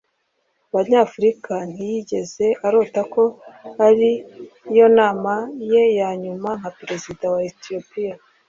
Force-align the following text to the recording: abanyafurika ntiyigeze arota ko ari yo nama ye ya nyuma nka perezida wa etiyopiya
abanyafurika 0.71 1.53
ntiyigeze 1.71 2.45
arota 2.65 3.01
ko 3.13 3.23
ari 3.87 4.11
yo 4.77 4.87
nama 4.97 5.33
ye 5.71 5.83
ya 5.99 6.09
nyuma 6.23 6.49
nka 6.59 6.69
perezida 6.77 7.25
wa 7.33 7.39
etiyopiya 7.49 8.13